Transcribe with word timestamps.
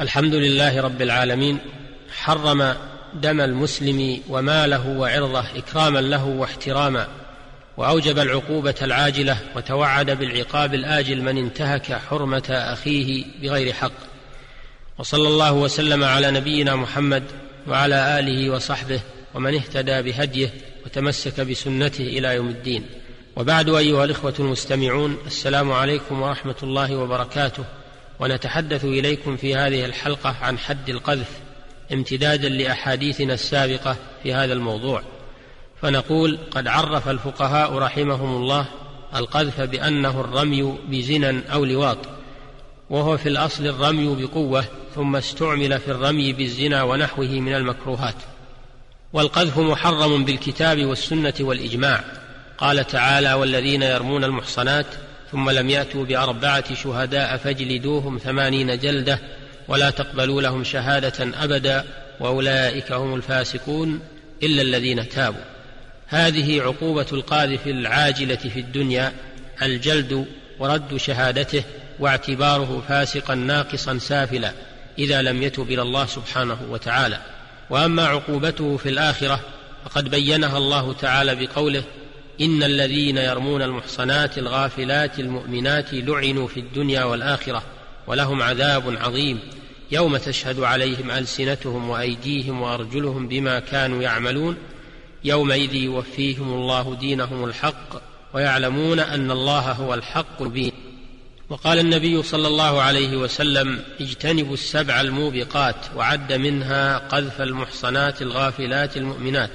الحمد 0.00 0.34
لله 0.34 0.80
رب 0.80 1.02
العالمين 1.02 1.58
حرم 2.10 2.74
دم 3.14 3.40
المسلم 3.40 4.20
وماله 4.28 4.88
وعرضه 4.88 5.44
إكراما 5.56 5.98
له 5.98 6.24
واحتراما 6.24 7.08
وأوجب 7.76 8.18
العقوبة 8.18 8.74
العاجلة 8.82 9.38
وتوعد 9.56 10.10
بالعقاب 10.10 10.74
الآجل 10.74 11.22
من 11.22 11.38
انتهك 11.38 11.92
حرمة 11.92 12.42
أخيه 12.48 13.24
بغير 13.42 13.72
حق. 13.72 13.92
وصلى 14.98 15.28
الله 15.28 15.52
وسلم 15.52 16.04
على 16.04 16.30
نبينا 16.30 16.76
محمد 16.76 17.22
وعلى 17.68 18.18
آله 18.18 18.50
وصحبه 18.50 19.00
ومن 19.34 19.54
اهتدى 19.54 20.02
بهديه 20.02 20.50
وتمسك 20.86 21.40
بسنته 21.40 22.04
إلى 22.04 22.34
يوم 22.34 22.48
الدين. 22.48 22.86
وبعد 23.36 23.68
أيها 23.68 24.04
الإخوة 24.04 24.34
المستمعون 24.38 25.18
السلام 25.26 25.72
عليكم 25.72 26.22
ورحمة 26.22 26.56
الله 26.62 26.96
وبركاته. 26.96 27.64
ونتحدث 28.20 28.84
إليكم 28.84 29.36
في 29.36 29.54
هذه 29.54 29.84
الحلقة 29.84 30.36
عن 30.42 30.58
حد 30.58 30.88
القذف 30.88 31.40
امتدادا 31.92 32.48
لأحاديثنا 32.48 33.34
السابقة 33.34 33.96
في 34.22 34.34
هذا 34.34 34.52
الموضوع. 34.52 35.02
فنقول 35.82 36.38
قد 36.50 36.66
عرف 36.68 37.08
الفقهاء 37.08 37.74
رحمهم 37.74 38.36
الله 38.36 38.66
القذف 39.14 39.60
بأنه 39.60 40.20
الرمي 40.20 40.78
بزنا 40.88 41.42
أو 41.52 41.64
لواط 41.64 41.98
وهو 42.90 43.16
في 43.16 43.28
الأصل 43.28 43.66
الرمي 43.66 44.24
بقوة 44.24 44.64
ثم 44.94 45.16
استعمل 45.16 45.78
في 45.78 45.90
الرمي 45.90 46.32
بالزنا 46.32 46.82
ونحوه 46.82 47.26
من 47.26 47.54
المكروهات. 47.54 48.14
والقذف 49.12 49.58
محرم 49.58 50.24
بالكتاب 50.24 50.84
والسنة 50.84 51.34
والإجماع. 51.40 52.04
قال 52.58 52.86
تعالى 52.86 53.32
والذين 53.32 53.82
يرمون 53.82 54.24
المحصنات 54.24 54.86
ثم 55.32 55.50
لم 55.50 55.70
يأتوا 55.70 56.04
بأربعة 56.04 56.74
شهداء 56.74 57.36
فاجلدوهم 57.36 58.18
ثمانين 58.18 58.78
جلدة 58.78 59.18
ولا 59.68 59.90
تقبلوا 59.90 60.42
لهم 60.42 60.64
شهادة 60.64 61.44
أبدا 61.44 61.84
وأولئك 62.20 62.92
هم 62.92 63.14
الفاسقون 63.14 64.00
إلا 64.42 64.62
الذين 64.62 65.08
تابوا. 65.08 65.44
هذه 66.06 66.60
عقوبة 66.60 67.06
القاذف 67.12 67.66
العاجلة 67.66 68.36
في 68.36 68.60
الدنيا 68.60 69.12
الجلد 69.62 70.26
ورد 70.58 70.96
شهادته 70.96 71.62
واعتباره 71.98 72.82
فاسقا 72.88 73.34
ناقصا 73.34 73.98
سافلا 73.98 74.52
إذا 74.98 75.22
لم 75.22 75.42
يتب 75.42 75.70
إلى 75.70 75.82
الله 75.82 76.06
سبحانه 76.06 76.58
وتعالى. 76.70 77.18
وأما 77.70 78.06
عقوبته 78.06 78.76
في 78.76 78.88
الآخرة 78.88 79.40
فقد 79.84 80.10
بينها 80.10 80.58
الله 80.58 80.92
تعالى 80.92 81.34
بقوله 81.34 81.82
إن 82.40 82.62
الذين 82.62 83.16
يرمون 83.16 83.62
المحصنات 83.62 84.38
الغافلات 84.38 85.18
المؤمنات 85.18 85.94
لعنوا 85.94 86.48
في 86.48 86.60
الدنيا 86.60 87.04
والآخرة 87.04 87.62
ولهم 88.06 88.42
عذاب 88.42 88.96
عظيم 89.00 89.40
يوم 89.92 90.16
تشهد 90.16 90.60
عليهم 90.60 91.10
ألسنتهم 91.10 91.90
وأيديهم 91.90 92.62
وأرجلهم 92.62 93.28
بما 93.28 93.60
كانوا 93.60 94.02
يعملون 94.02 94.56
يومئذ 95.24 95.74
يوفيهم 95.74 96.52
الله 96.52 96.96
دينهم 97.00 97.44
الحق 97.44 98.02
ويعلمون 98.34 98.98
أن 98.98 99.30
الله 99.30 99.72
هو 99.72 99.94
الحق 99.94 100.42
المبين 100.42 100.72
وقال 101.48 101.78
النبي 101.78 102.22
صلى 102.22 102.48
الله 102.48 102.82
عليه 102.82 103.16
وسلم 103.16 103.82
اجتنبوا 104.00 104.54
السبع 104.54 105.00
الموبقات 105.00 105.76
وعد 105.96 106.32
منها 106.32 106.98
قذف 106.98 107.40
المحصنات 107.40 108.22
الغافلات 108.22 108.96
المؤمنات 108.96 109.50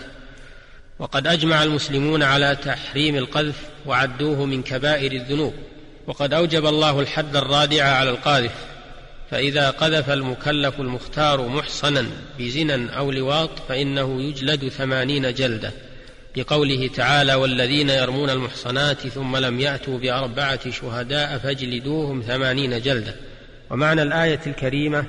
وقد 1.00 1.28
أجمع 1.28 1.64
المسلمون 1.64 2.24
على 2.24 2.56
تحريم 2.56 3.16
القذف 3.16 3.56
وعدوه 3.86 4.46
من 4.46 4.64
كبائر 4.64 5.12
الذنوب 5.12 5.54
وقد 6.08 6.34
أوجب 6.34 6.66
الله 6.66 7.00
الحد 7.00 7.36
الرادع 7.36 7.84
على 7.84 8.10
القاذف 8.10 8.52
فإذا 9.32 9.70
قذف 9.70 10.10
المكلف 10.10 10.80
المختار 10.80 11.48
محصنا 11.48 12.06
بزنا 12.40 12.92
أو 12.92 13.12
لواط 13.12 13.50
فإنه 13.70 14.22
يجلد 14.22 14.70
ثمانين 14.70 15.34
جلدة 15.34 15.72
بقوله 16.36 16.88
تعالى 16.88 17.36
والذين 17.36 17.90
يرمون 17.90 18.30
المحصنات 18.30 19.08
ثم 19.08 19.38
لم 19.38 19.60
يأتوا 19.60 20.00
بأربعة 20.00 20.72
شهداء 20.72 21.38
فاجلدوهم 21.38 22.22
ثمانين 22.22 22.82
جلدة 22.82 23.16
ومعنى 23.70 24.02
الآية 24.02 24.40
الكريمة 24.48 25.06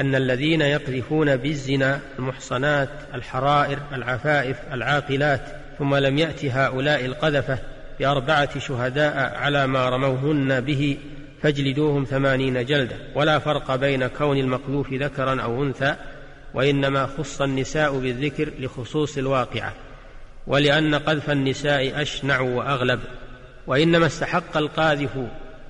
أن 0.00 0.14
الذين 0.14 0.60
يقذفون 0.60 1.36
بالزنا 1.36 2.00
المحصنات 2.18 2.88
الحرائر 3.14 3.78
العفائف 3.92 4.56
العاقلات 4.72 5.40
ثم 5.78 5.94
لم 5.94 6.18
يأت 6.18 6.44
هؤلاء 6.44 7.04
القذفة 7.04 7.58
بأربعة 8.00 8.58
شهداء 8.58 9.36
على 9.36 9.66
ما 9.66 9.88
رموهن 9.88 10.60
به 10.60 10.98
فاجلدوهم 11.42 12.04
ثمانين 12.04 12.64
جلدة. 12.64 12.96
ولا 13.14 13.38
فرق 13.38 13.76
بين 13.76 14.06
كون 14.06 14.38
المقذوف 14.38 14.92
ذكرا 14.92 15.42
أو 15.42 15.62
أنثى 15.62 15.96
وإنما 16.54 17.06
خص 17.06 17.42
النساء 17.42 17.98
بالذكر 17.98 18.50
لخصوص 18.58 19.18
الواقعة. 19.18 19.72
ولأن 20.46 20.94
قذف 20.94 21.30
النساء 21.30 22.02
أشنع 22.02 22.40
وأغلب. 22.40 23.00
وإنما 23.66 24.06
استحق 24.06 24.56
القاذف 24.56 25.10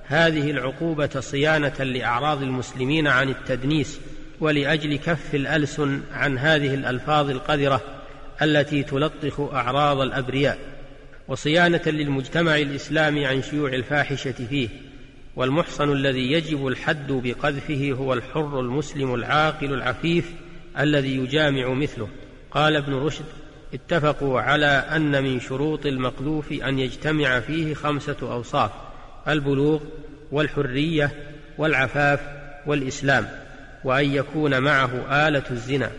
هذه 0.07 0.51
العقوبة 0.51 1.09
صيانة 1.19 1.83
لأعراض 1.83 2.41
المسلمين 2.41 3.07
عن 3.07 3.29
التدنيس 3.29 3.99
ولأجل 4.39 4.95
كف 4.95 5.35
الألسن 5.35 6.01
عن 6.13 6.37
هذه 6.37 6.73
الألفاظ 6.73 7.29
القذرة 7.29 7.81
التي 8.41 8.83
تلطخ 8.83 9.39
أعراض 9.39 9.99
الأبرياء 9.99 10.57
وصيانة 11.27 11.81
للمجتمع 11.85 12.57
الإسلامي 12.57 13.25
عن 13.25 13.41
شيوع 13.41 13.73
الفاحشة 13.73 14.31
فيه 14.31 14.69
والمحصن 15.35 15.91
الذي 15.91 16.31
يجب 16.31 16.67
الحد 16.67 17.11
بقذفه 17.11 17.91
هو 17.91 18.13
الحر 18.13 18.59
المسلم 18.59 19.13
العاقل 19.15 19.73
العفيف 19.73 20.31
الذي 20.79 21.15
يجامع 21.15 21.73
مثله. 21.73 22.07
قال 22.51 22.75
ابن 22.75 22.93
رشد 22.93 23.25
اتفقوا 23.73 24.41
على 24.41 24.65
أن 24.65 25.23
من 25.23 25.39
شروط 25.39 25.85
المقذوف 25.85 26.51
أن 26.51 26.79
يجتمع 26.79 27.39
فيه 27.39 27.73
خمسة 27.73 28.17
أوصاف 28.21 28.71
البلوغ 29.27 29.79
والحرية 30.31 31.11
والعفاف 31.57 32.19
والإسلام. 32.65 33.44
وأن 33.83 34.15
يكون 34.15 34.59
معه 34.59 35.27
آلة 35.27 35.43
الزنا 35.51 35.91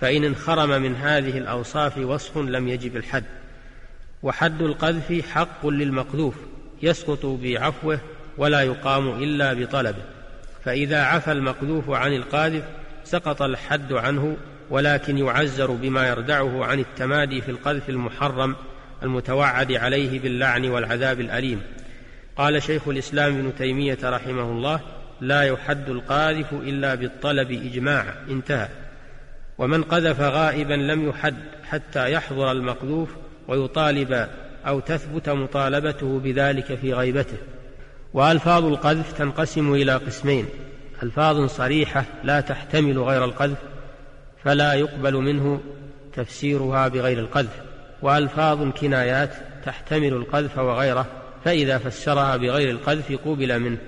فإن 0.00 0.24
انخرم 0.24 0.82
من 0.82 0.96
هذه 0.96 1.38
الأوصاف 1.38 1.98
وصف 1.98 2.38
لم 2.38 2.68
يجب 2.68 2.96
الحد. 2.96 3.24
وحد 4.22 4.62
القذف 4.62 5.26
حق 5.30 5.66
للمقذوف 5.66 6.34
يسقط 6.82 7.26
بعفوه 7.26 8.00
ولا 8.38 8.60
يقام 8.62 9.22
إلا 9.22 9.52
بطلبه. 9.52 10.02
فإذا 10.64 11.02
عفى 11.02 11.32
المقذوف 11.32 11.90
عن 11.90 12.12
القاذف 12.12 12.64
سقط 13.04 13.42
الحد 13.42 13.92
عنه 13.92 14.36
ولكن 14.70 15.18
يعزر 15.18 15.70
بما 15.70 16.08
يردعه 16.08 16.64
عن 16.64 16.78
التمادي 16.78 17.40
في 17.40 17.50
القذف 17.50 17.88
المحرم 17.88 18.56
المتوعد 19.02 19.72
عليه 19.72 20.20
باللعن 20.20 20.68
والعذاب 20.68 21.20
الأليم. 21.20 21.62
قال 22.36 22.62
شيخ 22.62 22.88
الإسلام 22.88 23.34
ابن 23.38 23.52
تيمية 23.58 23.98
رحمه 24.04 24.42
الله 24.42 24.80
لا 25.20 25.42
يحد 25.42 25.88
القاذف 25.88 26.52
إلا 26.52 26.94
بالطلب 26.94 27.50
اجماعا 27.50 28.14
انتهى. 28.30 28.68
ومن 29.58 29.82
قذف 29.82 30.20
غائبا 30.20 30.74
لم 30.74 31.08
يحد 31.08 31.34
حتى 31.64 32.12
يحضر 32.12 32.52
المقذوف 32.52 33.08
ويطالب 33.48 34.28
أو 34.66 34.80
تثبت 34.80 35.28
مطالبته 35.28 36.18
بذلك 36.18 36.74
في 36.74 36.94
غيبته. 36.94 37.38
وألفاظ 38.14 38.64
القذف 38.64 39.12
تنقسم 39.12 39.74
إلى 39.74 39.96
قسمين 39.96 40.46
ألفاظ 41.02 41.46
صريحة 41.46 42.04
لا 42.24 42.40
تحتمل 42.40 42.98
غير 42.98 43.24
القذف 43.24 43.58
فلا 44.44 44.72
يقبل 44.72 45.14
منه 45.14 45.60
تفسيرها 46.16 46.88
بغير 46.88 47.18
القذف. 47.18 47.62
وألفاظ 48.02 48.72
كنايات 48.72 49.30
تحتمل 49.64 50.12
القذف 50.12 50.58
وغيره 50.58 51.06
فإذا 51.44 51.78
فسرها 51.78 52.36
بغير 52.36 52.70
القذف 52.70 53.12
قبل 53.24 53.58
منه. 53.58 53.78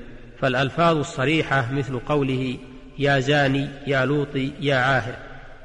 فالألفاظ 0.40 0.96
الصريحة 0.96 1.72
مثل 1.72 1.98
قوله 1.98 2.56
يا 2.98 3.20
زاني 3.20 3.68
يا 3.86 4.04
لوطي 4.04 4.52
يا 4.60 4.76
عاهر 4.76 5.14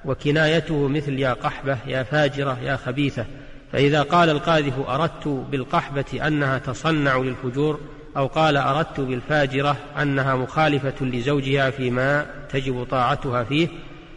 وكنايته 0.06 0.88
مثل 0.88 1.20
يا 1.20 1.34
قحبة 1.34 1.78
يا 1.88 2.04
فاجرة 2.04 2.60
يا 2.64 2.76
خبيثة. 2.76 3.26
فإذا 3.72 4.02
قال 4.02 4.30
القاذف 4.30 4.80
أردت 4.80 5.28
بالقحبة 5.28 6.28
أنها 6.28 6.58
تصنع 6.58 7.18
للفجور 7.18 7.80
أو 8.18 8.28
قال 8.28 8.58
أردت 8.58 9.00
بالفاجرة 9.00 9.78
أنها 10.02 10.36
مخالفة 10.36 11.06
لزوجها 11.06 11.70
فيما 11.70 12.26
تجب 12.50 12.84
طاعتها 12.84 13.44
فيه 13.44 13.68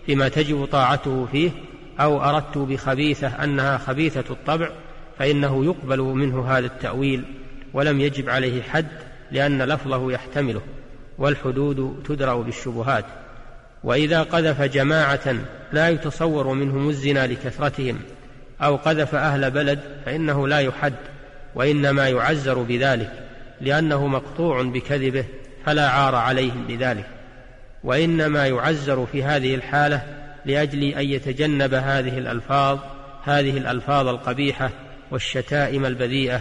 فيما 0.07 0.29
تجب 0.29 0.65
طاعته 0.65 1.27
فيه 1.33 1.51
أو 2.01 2.23
أردت 2.23 2.59
بخبيثة 2.59 3.29
أنها 3.29 3.79
خبيثة 3.79 4.25
الطبع 4.31 4.71
فإنه 5.19 5.65
يقبل 5.65 6.01
منه 6.01 6.49
هذا 6.49 6.67
التأويل 6.67 7.25
ولم 7.73 8.01
يجب 8.01 8.29
عليه 8.29 8.63
حد 8.63 8.89
لأن 9.33 9.63
لفظه 9.63 10.13
يحتمله 10.13 10.61
والحدود 11.19 12.03
تدرأ 12.09 12.35
بالشبهات. 12.35 13.05
وإذا 13.85 14.23
قذف 14.23 14.63
جماعة 14.63 15.35
لا 15.73 15.89
يتصور 15.89 16.53
منهم 16.53 16.89
الزنا 16.89 17.27
لكثرتهم 17.27 18.01
أو 18.63 18.77
قذف 18.77 19.15
أهل 19.15 19.51
بلد 19.51 19.81
فإنه 20.07 20.49
لا 20.49 20.59
يحد 20.59 20.95
وإنما 21.55 22.09
يعزر 22.09 22.63
بذلك 22.63 23.13
لأنه 23.61 24.07
مقطوع 24.07 24.63
بكذبه 24.63 25.25
فلا 25.67 25.89
عار 25.89 26.15
عليهم 26.15 26.65
بذلك. 26.69 27.07
وإنما 27.85 28.47
يعزر 28.47 29.07
في 29.13 29.23
هذه 29.25 29.55
الحالة 29.55 30.03
لأجل 30.47 30.83
أن 30.83 31.05
يتجنب 31.05 31.75
هذه 31.75 32.19
الألفاظ 32.19 32.79
هذه 33.25 33.59
الألفاظ 33.59 34.09
القبيحة 34.09 34.71
والشتائم 35.11 35.87
البذيئة 35.87 36.41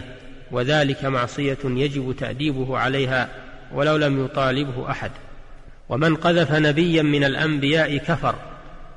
وذلك 0.52 1.04
معصية 1.04 1.58
يجب 1.64 2.14
تأديبه 2.18 2.78
عليها 2.78 3.28
ولو 3.74 3.96
لم 3.96 4.24
يطالبه 4.24 4.90
أحد. 4.90 5.10
ومن 5.88 6.16
قذف 6.16 6.52
نبيا 6.52 7.02
من 7.02 7.24
الأنبياء 7.24 7.96
كفر 7.96 8.34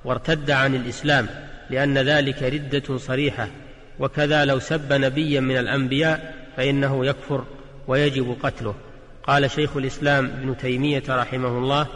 وارتد 0.05 0.51
عن 0.51 0.75
الإسلام 0.75 1.27
لأن 1.69 1.97
ذلك 1.97 2.43
ردة 2.43 2.97
صريحة 2.97 3.47
وكذا 3.99 4.45
لو 4.45 4.59
سب 4.59 4.93
نبيا 4.93 5.39
من 5.39 5.57
الأنبياء 5.57 6.35
فإنه 6.57 7.05
يكفر 7.05 7.43
ويجب 7.87 8.35
قتله. 8.43 8.75
قال 9.23 9.51
شيخ 9.51 9.77
الإسلام 9.77 10.25
ابن 10.25 10.57
تيمية 10.57 11.03
رحمه 11.09 11.57
الله 11.57 11.87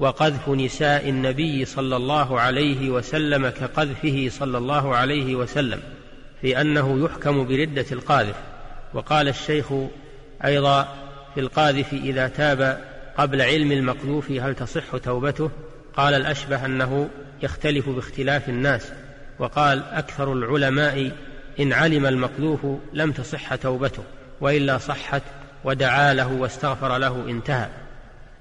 وقذف 0.00 0.48
نساء 0.48 1.08
النبي 1.08 1.64
صلى 1.64 1.96
الله 1.96 2.40
عليه 2.40 2.90
وسلم 2.90 3.48
كقذفه 3.48 4.28
صلى 4.30 4.58
الله 4.58 4.96
عليه 4.96 5.34
وسلم 5.34 5.80
في 6.40 6.60
أنه 6.60 7.04
يحكم 7.04 7.46
بردة 7.46 7.86
القاذف. 7.92 8.49
وقال 8.94 9.28
الشيخ 9.28 9.72
أيضا 10.44 10.88
في 11.34 11.40
القاذف 11.40 11.92
إذا 11.92 12.28
تاب 12.28 12.80
قبل 13.18 13.42
علم 13.42 13.72
المقذوف 13.72 14.30
هل 14.30 14.54
تصح 14.54 14.96
توبته؟ 14.96 15.50
قال 15.96 16.14
الأشبه 16.14 16.66
أنه 16.66 17.08
يختلف 17.42 17.88
باختلاف 17.88 18.48
الناس 18.48 18.92
وقال 19.38 19.82
أكثر 19.82 20.32
العلماء 20.32 21.12
إن 21.60 21.72
علم 21.72 22.06
المقذوف 22.06 22.60
لم 22.92 23.12
تصح 23.12 23.54
توبته 23.54 24.02
وإلا 24.40 24.78
صحت 24.78 25.22
ودعا 25.64 26.14
له 26.14 26.32
واستغفر 26.32 26.98
له 26.98 27.24
انتهى. 27.28 27.68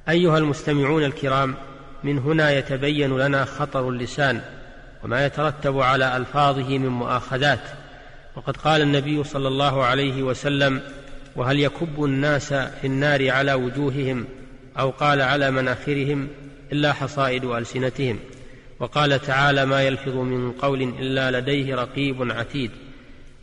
أيها 0.09 0.37
المستمعون 0.37 1.03
الكرام 1.03 1.55
من 2.03 2.19
هنا 2.19 2.51
يتبين 2.51 3.17
لنا 3.17 3.45
خطر 3.45 3.89
اللسان 3.89 4.41
وما 5.03 5.25
يترتب 5.25 5.79
على 5.79 6.17
ألفاظه 6.17 6.77
من 6.77 6.87
مؤاخذات. 6.87 7.59
وقد 8.39 8.57
قال 8.57 8.81
النبي 8.81 9.23
صلى 9.23 9.47
الله 9.47 9.83
عليه 9.83 10.23
وسلم 10.23 10.81
وهل 11.35 11.59
يكب 11.59 12.03
الناس 12.03 12.53
في 12.53 12.87
النار 12.87 13.29
على 13.29 13.53
وجوههم 13.53 14.25
أو 14.79 14.89
قال 14.89 15.21
على 15.21 15.51
مناخرهم 15.51 16.27
إلا 16.71 16.93
حصائد 16.93 17.45
ألسنتهم؟ 17.45 18.19
وقال 18.79 19.21
تعالى 19.21 19.65
ما 19.65 19.83
يلفظ 19.83 20.15
من 20.15 20.51
قول 20.51 20.81
إلا 20.81 21.39
لديه 21.39 21.75
رقيب 21.75 22.31
عتيد 22.31 22.71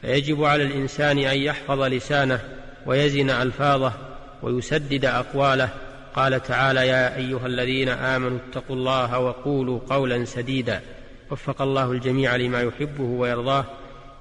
فيجب 0.00 0.44
على 0.44 0.62
الإنسان 0.62 1.18
أن 1.18 1.38
يحفظ 1.38 1.80
لسانه 1.82 2.40
ويزن 2.86 3.30
ألفاظه 3.30 3.92
ويسدد 4.42 5.04
أقواله. 5.04 5.68
قال 6.14 6.42
تعالى 6.42 6.86
يا 6.86 7.16
أيها 7.16 7.46
الذين 7.46 7.88
آمنوا 7.88 8.38
اتقوا 8.48 8.76
الله 8.76 9.18
وقولوا 9.18 9.80
قولا 9.90 10.24
سديدا 10.24 10.80
وفق 11.30 11.62
الله 11.62 11.92
الجميع 11.92 12.36
لما 12.36 12.60
يحبه 12.60 13.04
ويرضاه. 13.04 13.64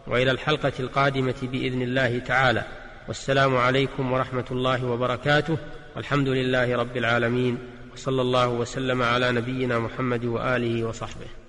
وإلى 0.08 0.32
الحلقة 0.32 0.74
القادمة 0.80 1.36
بإذن 1.42 1.82
الله 1.82 2.20
تعالى. 2.20 2.64
والسلام 3.08 3.58
عليكم 3.58 4.12
ورحمة 4.12 4.46
الله 4.52 4.86
وبركاته. 4.86 5.58
والحمد 5.96 6.28
لله 6.28 6.76
رب 6.76 6.98
العالمين. 6.98 7.58
وصلى 7.94 8.22
الله 8.22 8.48
وسلم 8.48 9.04
على 9.04 9.32
نبينا 9.32 9.80
محمد 9.80 10.26
وآله 10.26 10.84
وصحبه. 10.84 11.45